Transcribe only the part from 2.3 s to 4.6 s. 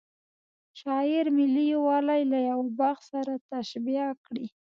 له یوه باغ سره تشبه کړی.